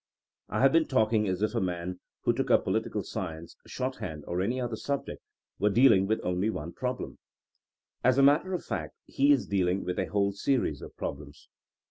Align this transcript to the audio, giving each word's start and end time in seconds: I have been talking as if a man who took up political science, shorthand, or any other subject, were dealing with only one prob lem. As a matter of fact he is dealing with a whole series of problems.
I 0.49 0.61
have 0.61 0.71
been 0.71 0.87
talking 0.87 1.27
as 1.27 1.43
if 1.43 1.53
a 1.53 1.61
man 1.61 1.99
who 2.23 2.33
took 2.33 2.49
up 2.49 2.63
political 2.63 3.03
science, 3.03 3.55
shorthand, 3.67 4.23
or 4.25 4.41
any 4.41 4.59
other 4.59 4.75
subject, 4.75 5.21
were 5.59 5.69
dealing 5.69 6.07
with 6.07 6.19
only 6.25 6.49
one 6.49 6.73
prob 6.73 7.01
lem. 7.01 7.19
As 8.03 8.17
a 8.17 8.23
matter 8.23 8.51
of 8.55 8.65
fact 8.65 8.95
he 9.05 9.31
is 9.31 9.45
dealing 9.45 9.85
with 9.85 9.99
a 9.99 10.05
whole 10.05 10.31
series 10.31 10.81
of 10.81 10.97
problems. 10.97 11.49